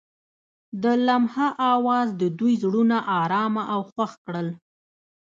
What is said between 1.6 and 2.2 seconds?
اواز